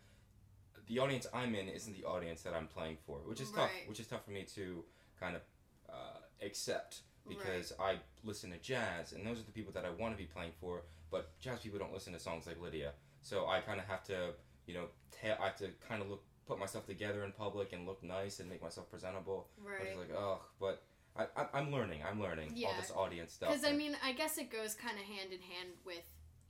the 0.86 0.98
audience 0.98 1.26
I'm 1.32 1.54
in 1.54 1.68
isn't 1.68 1.96
the 1.96 2.04
audience 2.04 2.42
that 2.42 2.54
I'm 2.54 2.66
playing 2.66 2.98
for, 3.06 3.18
which 3.24 3.40
is 3.40 3.50
tough. 3.50 3.70
Right. 3.70 3.88
Which 3.88 4.00
is 4.00 4.06
tough 4.06 4.24
for 4.24 4.30
me 4.30 4.44
to 4.54 4.84
kind 5.18 5.36
of 5.36 5.42
uh, 5.88 6.44
accept 6.44 7.00
because 7.26 7.72
I 7.80 7.96
listen 8.22 8.50
to 8.50 8.58
jazz, 8.58 9.12
and 9.12 9.26
those 9.26 9.40
are 9.40 9.44
the 9.44 9.52
people 9.52 9.72
that 9.72 9.84
I 9.84 9.90
want 9.90 10.14
to 10.14 10.18
be 10.18 10.26
playing 10.26 10.52
for. 10.60 10.82
But 11.10 11.38
jazz 11.40 11.60
people 11.60 11.78
don't 11.78 11.92
listen 11.92 12.12
to 12.12 12.18
songs 12.18 12.46
like 12.46 12.60
Lydia, 12.60 12.92
so 13.22 13.46
I 13.46 13.60
kind 13.60 13.80
of 13.80 13.86
have 13.86 14.02
to, 14.04 14.30
you 14.66 14.74
know, 14.74 14.86
ta- 15.10 15.40
I 15.40 15.46
have 15.46 15.56
to 15.58 15.68
kind 15.88 16.02
of 16.02 16.10
look, 16.10 16.22
put 16.46 16.58
myself 16.58 16.86
together 16.86 17.24
in 17.24 17.32
public 17.32 17.72
and 17.72 17.86
look 17.86 18.02
nice 18.02 18.40
and 18.40 18.48
make 18.48 18.62
myself 18.62 18.90
presentable. 18.90 19.48
I 19.64 19.70
right. 19.70 19.96
was 19.96 20.08
like, 20.08 20.18
oh, 20.18 20.40
but 20.60 20.82
I, 21.16 21.26
I, 21.36 21.46
I'm 21.54 21.70
learning. 21.72 22.00
I'm 22.08 22.20
learning 22.20 22.52
all 22.66 22.74
this 22.80 22.90
audience 22.90 23.32
stuff. 23.32 23.50
Because 23.50 23.64
I 23.64 23.72
mean, 23.72 23.96
I 24.04 24.12
guess 24.12 24.38
it 24.38 24.50
goes 24.50 24.74
kind 24.74 24.96
of 24.98 25.04
hand 25.04 25.32
in 25.32 25.40
hand 25.40 25.70
with. 25.84 26.02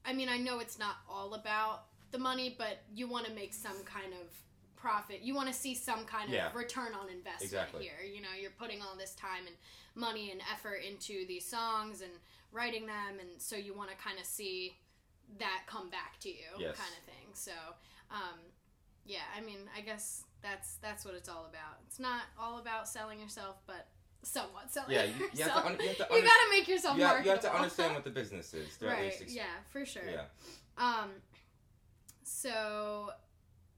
I 0.07 0.13
mean, 0.13 0.29
I 0.29 0.39
know 0.39 0.59
it's 0.59 0.79
not 0.79 0.97
all 1.09 1.35
about 1.35 1.85
the 2.11 2.19
money, 2.19 2.55
but 2.57 2.79
you 2.95 3.09
want 3.09 3.27
to 3.27 3.33
make 3.33 3.53
some 3.53 3.83
kind 3.85 4.13
of 4.13 4.29
profit. 4.77 5.21
You 5.23 5.35
want 5.35 5.49
to 5.49 5.55
see 5.55 5.75
some 5.75 6.05
kind 6.05 6.29
of 6.29 6.35
Yeah. 6.35 6.51
return 6.55 6.95
on 6.95 7.09
investment 7.09 7.43
Exactly. 7.43 7.83
here. 7.85 8.03
You 8.07 8.21
know, 8.21 8.29
you're 8.39 8.51
putting 8.51 8.83
all 8.83 8.97
this 8.97 9.15
time 9.15 9.47
and 9.47 9.57
money 9.95 10.31
and 10.31 10.41
effort 10.53 10.83
into 10.89 11.27
these 11.27 11.47
songs 11.47 12.01
and 12.03 12.13
writing 12.53 12.87
them, 12.87 13.19
and 13.21 13.41
so 13.41 13.57
you 13.57 13.75
want 13.75 13.91
to 13.91 13.97
kind 13.97 14.19
of 14.19 14.25
see 14.27 14.77
that 15.39 15.63
come 15.67 15.89
back 15.91 16.19
to 16.21 16.29
you, 16.29 16.51
Yes. 16.59 16.77
kind 16.77 16.93
of 16.99 17.03
thing. 17.05 17.29
So, 17.33 17.53
um, 18.11 18.39
yeah, 19.07 19.23
I 19.37 19.41
mean, 19.41 19.69
I 19.77 19.81
guess 19.81 20.25
that's 20.43 20.77
that's 20.77 21.05
what 21.05 21.15
it's 21.15 21.29
all 21.29 21.47
about. 21.47 21.79
It's 21.87 21.99
not 21.99 22.23
all 22.39 22.59
about 22.59 22.87
selling 22.89 23.19
yourself, 23.21 23.57
but 23.67 23.89
somewhat 24.25 24.71
selling 24.71 24.93
yeah, 24.93 25.05
you, 25.05 25.29
you 25.35 25.45
have 25.45 25.55
to, 25.55 25.67
un- 25.67 25.77
you 25.81 25.89
have 25.89 25.97
to, 25.97 26.07
You 26.11 26.23
gotta 26.23 26.51
make 26.51 26.69
yourself 26.69 26.97
you, 26.99 27.05
have, 27.05 27.25
you 27.25 27.31
have 27.31 27.41
to 27.41 27.55
understand 27.55 27.95
what 27.95 28.05
the 28.05 28.11
business 28.11 28.55
is. 28.55 28.69
Right. 28.81 29.13
ex- 29.21 29.35
yeah, 29.35 29.43
for 29.71 29.85
sure. 29.85 30.03
yeah. 30.11 30.23
Um. 30.79 31.11
So, 32.23 33.11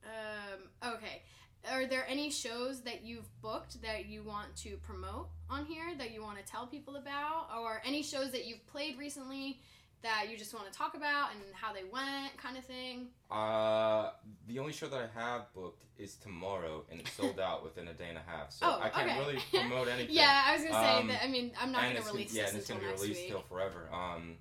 um. 0.05 0.93
Okay. 0.95 1.23
Are 1.71 1.85
there 1.87 2.07
any 2.09 2.31
shows 2.31 2.83
that 2.83 3.03
you've 3.05 3.29
booked 3.43 3.83
that 3.83 4.07
you 4.07 4.23
want 4.23 4.55
to 4.59 4.76
promote 4.76 5.29
on 5.50 5.65
here 5.65 5.97
that 5.99 6.12
you 6.12 6.23
want 6.23 6.38
to 6.38 6.45
tell 6.45 6.67
people 6.67 6.95
about, 6.97 7.49
or 7.61 7.83
any 7.85 8.03
shows 8.05 8.31
that 8.31 8.47
you've 8.47 8.65
played 8.69 8.97
recently 8.99 9.61
that 10.07 10.31
you 10.31 10.37
just 10.39 10.55
want 10.55 10.71
to 10.71 10.77
talk 10.77 10.95
about 10.95 11.31
and 11.33 11.41
how 11.53 11.73
they 11.73 11.83
went, 11.85 12.37
kind 12.37 12.57
of 12.57 12.65
thing? 12.65 13.09
Uh, 13.31 14.11
the 14.47 14.59
only 14.59 14.73
show 14.73 14.87
that 14.87 15.01
I 15.15 15.21
have 15.21 15.53
booked 15.55 15.83
is 15.99 16.15
tomorrow, 16.17 16.85
and 16.91 17.01
it's 17.01 17.13
sold 17.13 17.41
out 17.41 17.65
within 17.65 17.89
a 17.89 17.93
day 17.93 18.09
and 18.09 18.19
a 18.19 18.23
half. 18.31 18.53
So 18.53 18.67
Oh, 18.67 18.79
I 18.81 18.89
can't 18.89 19.11
okay. 19.11 19.19
really 19.19 19.39
promote 19.53 19.89
anything. 19.89 20.15
Yeah, 20.15 20.45
I 20.47 20.53
was 20.55 20.63
gonna 20.63 20.75
say 20.85 21.01
Um, 21.01 21.09
that. 21.09 21.25
I 21.25 21.29
mean, 21.29 21.51
I'm 21.61 21.73
not 21.73 21.83
gonna 21.83 22.05
release 22.05 22.33
yeah, 22.33 22.43
this 22.45 22.51
and 22.53 22.59
it's 22.61 22.69
gonna 22.69 22.81
be 22.81 22.87
released 22.87 23.21
week. 23.23 23.29
till 23.31 23.41
forever. 23.43 23.89
Um, 23.93 24.37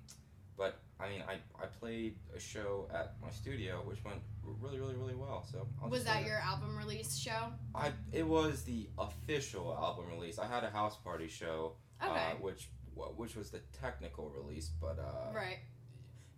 but 0.56 0.78
I 1.00 1.08
mean, 1.08 1.22
I, 1.28 1.34
I 1.62 1.66
played 1.66 2.16
a 2.34 2.38
show 2.40 2.88
at 2.94 3.16
my 3.22 3.30
studio, 3.30 3.82
which 3.84 4.02
went 4.04 4.20
really, 4.44 4.78
really, 4.78 4.94
really 4.94 5.14
well. 5.14 5.44
So 5.50 5.66
I'll 5.82 5.88
Was 5.90 6.02
say 6.02 6.06
that 6.06 6.24
your 6.26 6.38
album 6.38 6.76
release 6.76 7.16
show? 7.18 7.52
I 7.74 7.90
it 8.12 8.26
was 8.26 8.62
the 8.62 8.88
official 8.98 9.74
album 9.76 10.04
release. 10.10 10.38
I 10.38 10.46
had 10.46 10.62
a 10.64 10.70
house 10.70 10.96
party 10.96 11.26
show, 11.28 11.72
Okay. 12.02 12.12
uh, 12.12 12.34
which 12.40 12.68
wh- 12.84 12.85
which 12.96 13.36
was 13.36 13.50
the 13.50 13.60
technical 13.80 14.30
release, 14.30 14.70
but 14.80 14.98
uh, 14.98 15.32
right. 15.34 15.58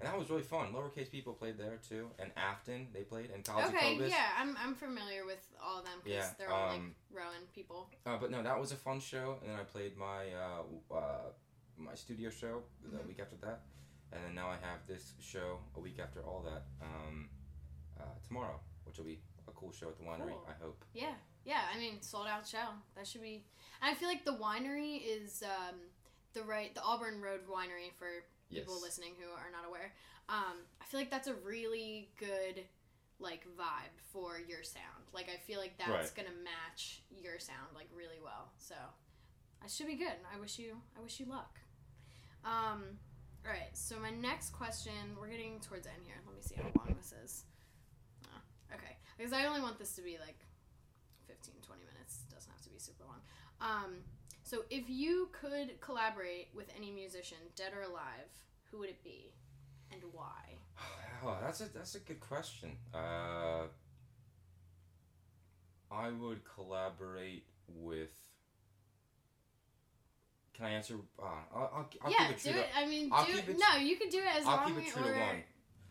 and 0.01 0.09
that 0.09 0.19
was 0.19 0.29
really 0.31 0.43
fun. 0.43 0.73
Lowercase 0.73 1.11
people 1.11 1.33
played 1.33 1.57
there 1.59 1.79
too, 1.89 2.09
and 2.19 2.31
Afton 2.37 2.89
they 2.93 3.03
played, 3.03 3.31
and 3.31 3.45
Kazi 3.45 3.75
Okay. 3.75 3.97
Kobus. 3.97 4.11
Yeah, 4.11 4.27
I'm 4.39 4.57
I'm 4.63 4.75
familiar 4.75 5.25
with 5.25 5.47
all 5.63 5.79
of 5.79 5.85
them 5.85 5.95
because 6.03 6.17
Yeah, 6.19 6.31
they're 6.39 6.51
all 6.53 6.69
like 6.69 6.77
um, 6.79 6.95
Rowan 7.13 7.45
people. 7.55 7.89
Uh, 8.07 8.17
but 8.21 8.31
no, 8.31 8.43
that 8.43 8.59
was 8.59 8.73
a 8.73 8.77
fun 8.77 9.01
show, 9.01 9.37
and 9.43 9.51
then 9.51 9.59
I 9.59 9.65
played 9.65 9.97
my 9.97 10.25
uh, 10.33 10.95
uh, 10.95 11.01
my 11.77 11.95
studio 11.95 12.31
show 12.31 12.63
the 12.83 12.99
Mhm. 12.99 13.07
week 13.09 13.21
after 13.21 13.37
that, 13.47 13.61
and 14.13 14.25
then 14.25 14.35
now 14.35 14.49
I 14.49 14.57
have 14.57 14.81
this 14.87 15.15
show 15.21 15.59
a 15.77 15.81
week 15.81 15.99
after 16.01 16.21
all 16.23 16.43
that 16.43 16.63
um, 16.83 17.29
uh, 18.01 18.03
tomorrow, 18.27 18.59
which 18.85 18.99
will 18.99 19.05
be 19.07 19.21
a 19.47 19.53
cool 19.53 19.73
show 19.73 19.89
at 19.89 19.97
the 19.97 20.05
winery. 20.05 20.33
Cool. 20.33 20.49
I 20.49 20.63
hope. 20.65 20.85
Yeah, 20.93 21.15
yeah. 21.45 21.63
I 21.73 21.79
mean, 21.79 22.01
sold 22.03 22.27
out 22.27 22.47
show. 22.47 22.69
That 22.97 23.07
should 23.07 23.23
be. 23.23 23.45
I 23.81 23.95
feel 23.95 24.09
like 24.09 24.25
the 24.25 24.33
winery 24.35 25.01
is 25.07 25.43
um, 25.45 25.77
the 26.35 26.43
right, 26.43 26.75
the 26.75 26.83
Auburn 26.83 27.21
Road 27.21 27.41
Winery 27.49 27.93
for 27.99 28.09
Yes. 28.51 28.61
people 28.65 28.81
listening 28.81 29.13
who 29.21 29.29
are 29.31 29.51
not 29.51 29.67
aware. 29.67 29.93
Um, 30.31 30.65
I 30.81 30.85
feel 30.87 31.01
like 31.01 31.11
that's 31.11 31.29
a 31.29 31.35
really 31.35 32.11
good 32.19 32.65
like 33.21 33.45
vibe 33.59 33.93
for 34.13 34.39
your 34.39 34.63
sound. 34.63 35.05
Like 35.13 35.29
I 35.29 35.37
feel 35.37 35.59
like 35.61 35.77
that's 35.77 35.91
Right. 35.91 36.15
gonna 36.15 36.37
match 36.45 37.03
your 37.11 37.39
sound 37.39 37.75
like 37.75 37.89
really 37.95 38.21
well. 38.23 38.51
So 38.57 38.75
I 39.63 39.67
should 39.67 39.87
be 39.87 39.97
good. 39.97 40.15
I 40.33 40.39
wish 40.39 40.59
you. 40.59 40.81
I 40.97 41.01
wish 41.01 41.19
you 41.21 41.27
luck. 41.27 41.59
Um. 42.45 42.99
All 43.45 43.51
right. 43.53 43.77
So 43.77 43.99
my 43.99 44.11
next 44.11 44.51
question. 44.51 45.17
We're 45.19 45.29
getting 45.29 45.61
towards 45.61 45.85
the 45.85 45.93
end 45.93 46.03
here. 46.05 46.17
Let 46.27 46.35
me 46.37 46.43
see 46.43 46.55
how 46.57 46.71
long 46.77 46.95
this 46.97 47.13
is. 47.25 47.45
Oh, 48.27 48.75
okay. 48.75 48.97
Because 49.17 49.33
I 49.33 49.45
only 49.47 49.61
want 49.61 49.79
this 49.79 49.95
to 49.97 50.03
be 50.03 50.17
like 50.19 50.39
15, 51.27 51.55
20 51.67 51.83
minutes. 51.85 52.21
It 52.29 52.35
doesn't 52.35 52.51
have 52.51 52.63
to 52.63 52.71
be 52.71 52.79
super 52.79 53.05
long. 53.05 53.21
Um, 53.61 54.05
so 54.49 54.65
if 54.71 54.89
you 54.89 55.29
could 55.33 55.79
collaborate 55.81 56.49
with 56.55 56.67
any 56.77 56.91
musician, 56.91 57.37
dead 57.55 57.73
or 57.77 57.83
alive, 57.83 58.31
who 58.71 58.79
would 58.79 58.89
it 58.89 59.03
be, 59.05 59.33
and 59.93 60.01
why? 60.13 60.57
Oh, 61.25 61.37
that's 61.43 61.61
a 61.61 61.65
that's 61.75 61.97
a 61.97 61.99
good 61.99 62.21
question. 62.21 62.71
Uh, 62.95 63.65
I 65.91 66.11
would 66.11 66.43
collaborate 66.55 67.45
with. 67.69 68.11
Can 70.55 70.67
I 70.67 70.71
answer? 70.71 70.95
Uh, 71.21 71.25
I'll, 71.55 71.61
I'll, 71.75 71.91
I'll 72.03 72.11
yeah, 72.13 72.29
keep 72.29 72.37
it 72.37 72.43
do 72.45 72.51
true 72.53 72.61
it. 72.61 72.67
I 72.77 72.87
mean, 72.87 73.09
I'll 73.13 73.27
do 73.27 73.33
keep 73.33 73.49
it- 73.49 73.57
no. 73.59 73.79
You 73.81 73.97
could 73.97 74.11
do 74.11 74.19
it 74.19 74.37
as 74.41 74.47
I'll 74.47 74.57
long 74.59 74.67
keep 74.75 74.87
it 74.87 74.93
true 74.93 75.03
or 75.03 75.13
to 75.13 75.19
one. 75.19 75.43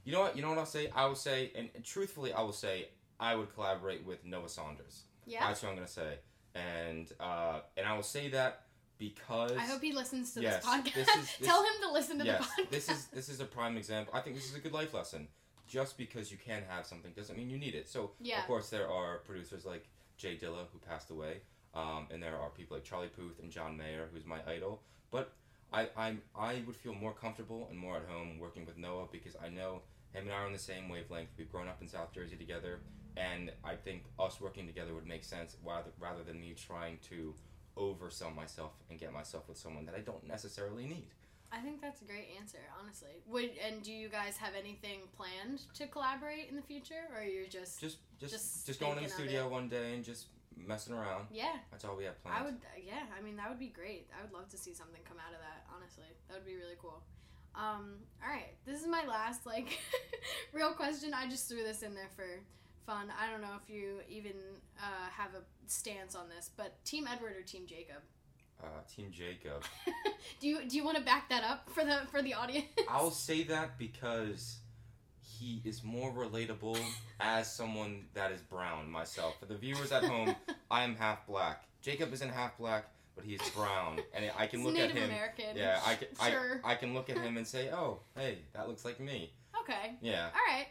You 0.06 0.14
know 0.14 0.22
what? 0.22 0.36
You 0.38 0.42
know 0.44 0.50
what 0.50 0.58
I'll 0.60 0.66
say? 0.66 0.90
I 0.96 1.06
will 1.08 1.16
say, 1.16 1.52
and, 1.56 1.70
and 1.76 1.84
truthfully, 1.84 2.32
I 2.32 2.42
will 2.42 2.54
say 2.54 2.88
I 3.20 3.36
would 3.36 3.54
collaborate 3.54 4.06
with 4.06 4.24
Noah 4.26 4.48
Saunders. 4.50 5.04
yeah. 5.26 5.46
That's 5.46 5.62
what 5.62 5.70
I'm 5.70 5.76
gonna 5.76 5.88
say, 5.88 6.20
and 6.58 7.12
uh, 7.20 7.60
and 7.76 7.86
I 7.88 7.94
will 7.96 8.04
say 8.04 8.30
that 8.30 8.64
because 8.98 9.52
I 9.52 9.62
hope 9.62 9.82
he 9.82 9.94
listens 9.94 10.34
to 10.34 10.42
Yes, 10.42 10.58
this 10.58 10.66
podcast. 10.66 10.94
this 10.94 11.08
is- 11.08 11.16
this- 11.16 11.38
Tell 11.48 11.62
him 11.62 11.74
to 11.84 11.92
listen 11.92 12.20
to 12.20 12.26
yes, 12.26 12.40
the 12.58 12.64
podcast. 12.64 12.70
this 12.70 12.90
is 12.90 13.06
this 13.08 13.30
is 13.30 13.40
a 13.40 13.46
prime 13.46 13.78
example. 13.78 14.14
I 14.16 14.22
think 14.22 14.36
this 14.36 14.50
is 14.50 14.56
a 14.56 14.60
good 14.60 14.74
life 14.74 14.94
lesson. 14.94 15.28
Just 15.68 15.98
because 15.98 16.32
you 16.32 16.38
can 16.38 16.64
have 16.70 16.86
something 16.86 17.12
doesn't 17.12 17.38
mean 17.38 17.50
you 17.50 17.58
need 17.58 17.76
it. 17.76 17.90
So 17.90 18.12
yeah. 18.22 18.40
of 18.40 18.48
course 18.48 18.70
there 18.70 18.90
are 18.90 19.18
producers 19.20 19.66
like 19.66 19.86
Jay 20.18 20.38
Dilla 20.42 20.66
who 20.72 20.80
passed 20.80 21.10
away, 21.12 21.42
um, 21.76 22.08
and 22.10 22.24
there 22.24 22.38
are 22.38 22.50
people 22.50 22.78
like 22.78 22.86
Charlie 22.86 23.10
Puth 23.10 23.40
and 23.42 23.52
John 23.52 23.76
Mayer 23.76 24.08
who's 24.14 24.26
my 24.26 24.40
idol. 24.48 24.82
But 25.12 25.34
I 25.74 25.90
I'm, 25.98 26.22
I 26.38 26.62
would 26.66 26.76
feel 26.76 26.94
more 26.94 27.12
comfortable 27.14 27.68
and 27.70 27.78
more 27.78 27.98
at 27.98 28.06
home 28.08 28.40
working 28.40 28.66
with 28.66 28.78
Noah 28.78 29.08
because 29.12 29.36
I 29.44 29.50
know 29.50 29.82
him 30.14 30.24
and 30.24 30.32
I 30.32 30.36
are 30.38 30.46
on 30.46 30.54
the 30.54 30.58
same 30.60 30.88
wavelength. 30.88 31.30
We've 31.38 31.52
grown 31.52 31.68
up 31.68 31.82
in 31.82 31.88
South 31.90 32.14
Jersey 32.14 32.38
together, 32.38 32.80
and 33.18 33.52
I 33.64 33.76
think 33.76 34.04
us 34.20 34.40
working 34.40 34.68
together 34.68 34.94
would 34.94 35.08
make 35.08 35.24
sense 35.24 35.58
rather 35.66 35.90
rather 36.00 36.24
than 36.24 36.40
me 36.40 36.54
trying 36.56 37.00
to 37.10 37.34
oversell 37.78 38.36
myself 38.36 38.72
and 38.90 39.00
get 39.00 39.14
myself 39.14 39.48
with 39.48 39.58
someone 39.58 39.86
that 39.86 39.96
I 39.96 40.00
don't 40.00 40.26
necessarily 40.28 40.86
need. 40.86 41.08
I 41.52 41.60
think 41.60 41.82
that's 41.82 42.02
a 42.02 42.06
great 42.06 42.28
answer, 42.38 42.58
honestly. 42.82 43.22
Would 43.28 43.52
and 43.66 43.82
do 43.82 43.92
you 43.94 44.10
guys 44.10 44.36
have 44.38 44.54
anything 44.58 45.00
planned 45.16 45.62
to 45.76 45.88
collaborate 45.88 46.50
in 46.50 46.56
the 46.56 46.62
future, 46.62 47.08
or 47.16 47.24
you're 47.24 47.48
just 47.48 47.80
Just 47.80 47.98
just 48.20 48.34
Just 48.34 48.66
just, 48.68 48.80
going 48.80 48.98
in 48.98 49.04
the 49.06 49.10
studio 49.10 49.48
one 49.48 49.70
day 49.70 49.94
and 49.96 50.04
just 50.04 50.28
messing 50.58 50.94
around. 50.94 51.28
yeah? 51.32 51.58
That's 51.72 51.86
all 51.86 51.96
we 51.96 52.04
have 52.06 52.22
planned. 52.24 52.38
I 52.38 52.44
would, 52.44 52.58
yeah. 52.86 53.04
I 53.18 53.22
mean, 53.22 53.38
that 53.38 53.48
would 53.48 53.60
be 53.60 53.68
great. 53.68 54.10
I 54.18 54.24
would 54.24 54.34
love 54.34 54.50
to 54.50 54.58
see 54.58 54.74
something 54.74 55.02
come 55.08 55.18
out 55.26 55.34
of 55.34 55.40
that. 55.40 55.66
Honestly, 55.74 56.06
that 56.28 56.36
would 56.36 56.46
be 56.46 56.56
really 56.56 56.76
cool. 56.82 57.02
Um, 57.56 57.96
all 58.24 58.30
right, 58.30 58.54
this 58.66 58.82
is 58.82 58.88
my 58.88 59.06
last 59.06 59.46
like 59.46 59.80
real 60.54 60.74
question. 60.74 61.14
I 61.14 61.28
just 61.30 61.48
threw 61.48 61.64
this 61.64 61.82
in 61.82 61.96
there 61.96 62.10
for 62.16 62.26
fun. 62.88 63.12
I 63.22 63.30
don't 63.30 63.42
know 63.42 63.56
if 63.62 63.70
you 63.70 63.98
even 64.10 64.34
uh, 64.82 65.10
have 65.12 65.32
a 65.36 65.44
stance 65.70 66.16
on 66.16 66.30
this, 66.36 66.50
but 66.58 66.84
Team 66.86 67.08
Edward 67.12 67.36
or 67.38 67.42
Team 67.44 67.64
Jacob? 67.68 68.02
uh, 68.64 68.66
Team 68.96 69.12
Jacob. 69.12 69.62
do 70.40 70.48
you 70.48 70.66
do 70.68 70.76
you 70.78 70.84
want 70.84 70.98
to 70.98 71.04
back 71.04 71.30
that 71.30 71.44
up 71.44 71.70
for 71.70 71.84
the 71.84 72.00
for 72.10 72.22
the 72.24 72.34
audience? 72.34 72.66
I'll 72.90 73.12
say 73.12 73.44
that 73.44 73.78
because 73.78 74.58
he 75.22 75.62
is 75.64 75.84
more 75.84 76.12
relatable 76.12 76.80
as 77.20 77.54
someone 77.54 78.06
that 78.16 78.32
is 78.32 78.42
brown 78.42 78.90
myself. 78.90 79.40
For 79.40 79.46
the 79.46 79.56
viewers 79.56 79.92
at 79.92 80.04
home, 80.04 80.36
I 80.72 80.84
am 80.84 80.96
half 80.96 81.28
black. 81.28 81.66
Jacob 81.82 82.12
isn't 82.14 82.30
half 82.30 82.58
black, 82.58 82.86
but 83.16 83.24
he 83.26 83.36
is 83.36 83.50
brown, 83.52 84.00
and 84.16 84.26
I 84.38 84.48
can 84.48 84.60
He's 84.60 84.66
look 84.66 84.76
Native 84.76 84.96
at 84.98 85.04
him. 85.04 85.10
American. 85.12 85.46
Yeah, 85.56 85.80
I 85.86 85.94
can, 85.96 86.08
sure. 86.32 86.62
I, 86.64 86.72
I 86.72 86.76
can 86.76 86.94
look 86.96 87.10
at 87.12 87.18
him 87.18 87.38
and 87.38 87.46
say, 87.46 87.70
"Oh, 87.70 88.00
hey, 88.16 88.40
that 88.54 88.68
looks 88.68 88.84
like 88.86 89.00
me." 89.00 89.34
okay. 89.62 89.98
Yeah, 90.02 90.30
All 90.34 90.54
right. 90.56 90.68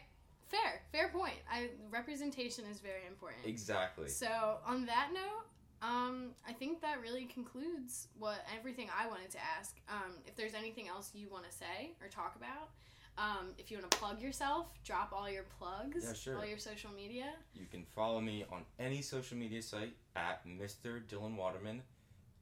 Fair. 0.49 0.81
Fair 0.91 1.09
point. 1.09 1.35
I 1.51 1.69
representation 1.91 2.65
is 2.71 2.79
very 2.79 3.05
important. 3.07 3.45
exactly. 3.45 4.07
So 4.09 4.57
on 4.65 4.85
that 4.85 5.09
note, 5.13 5.45
um, 5.81 6.29
I 6.47 6.53
think 6.53 6.81
that 6.81 7.01
really 7.01 7.25
concludes 7.25 8.07
what 8.17 8.37
everything 8.57 8.87
I 8.97 9.07
wanted 9.07 9.29
to 9.31 9.37
ask. 9.59 9.75
Um, 9.89 10.13
if 10.25 10.35
there's 10.35 10.53
anything 10.53 10.87
else 10.87 11.11
you 11.13 11.27
want 11.29 11.45
to 11.49 11.51
say 11.51 11.91
or 12.01 12.07
talk 12.07 12.35
about, 12.35 12.69
um, 13.17 13.49
if 13.57 13.69
you 13.71 13.77
want 13.77 13.91
to 13.91 13.97
plug 13.97 14.21
yourself, 14.21 14.67
drop 14.83 15.11
all 15.11 15.29
your 15.29 15.43
plugs, 15.59 16.03
Yeah, 16.05 16.13
sure. 16.13 16.37
all 16.37 16.45
your 16.45 16.57
social 16.59 16.91
media. 16.95 17.33
You 17.53 17.65
can 17.69 17.83
follow 17.95 18.21
me 18.21 18.45
on 18.51 18.63
any 18.79 19.01
social 19.01 19.37
media 19.37 19.61
site 19.61 19.93
at 20.15 20.45
Mr. 20.47 21.01
Dylan 21.07 21.35
Waterman, 21.35 21.81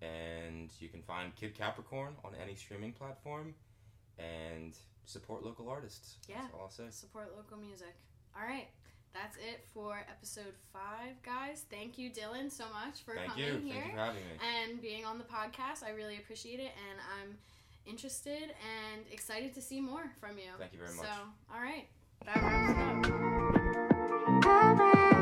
and 0.01 0.69
you 0.79 0.89
can 0.89 1.01
find 1.01 1.35
Kid 1.35 1.55
Capricorn 1.55 2.15
on 2.23 2.33
any 2.41 2.55
streaming 2.55 2.91
platform, 2.93 3.55
and 4.19 4.73
support 5.05 5.43
local 5.43 5.69
artists. 5.69 6.17
Yeah. 6.27 6.35
That's 6.41 6.53
all 6.53 6.61
I'll 6.63 6.69
say. 6.71 6.85
Support 6.89 7.33
local 7.37 7.57
music. 7.57 7.95
All 8.35 8.45
right. 8.47 8.67
that's 9.13 9.37
it 9.37 9.65
for 9.73 10.05
episode 10.09 10.53
five, 10.73 11.21
guys. 11.23 11.63
Thank 11.71 11.97
you, 11.97 12.09
Dylan, 12.09 12.51
so 12.51 12.65
much 12.73 13.01
for 13.05 13.15
Thank 13.15 13.29
coming 13.31 13.45
you. 13.45 13.51
here 13.71 13.81
Thank 13.81 13.85
you 13.85 13.91
for 13.91 13.97
having 13.97 14.15
me. 14.23 14.37
and 14.67 14.81
being 14.81 15.05
on 15.05 15.17
the 15.17 15.23
podcast. 15.23 15.83
I 15.85 15.91
really 15.95 16.17
appreciate 16.17 16.59
it, 16.59 16.71
and 16.89 16.99
I'm 17.21 17.37
interested 17.85 18.43
and 18.43 19.05
excited 19.11 19.53
to 19.53 19.61
see 19.61 19.79
more 19.79 20.11
from 20.19 20.37
you. 20.37 20.51
Thank 20.59 20.73
you 20.73 20.79
very 20.79 20.95
much. 20.95 21.05
So, 21.05 21.11
all 21.53 21.61
right, 21.61 21.87
that 22.25 22.35
wraps 22.41 23.07
it 23.07 23.13
up. 25.11 25.14